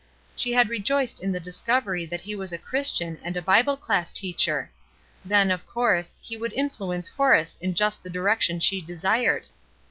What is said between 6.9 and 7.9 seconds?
Horace in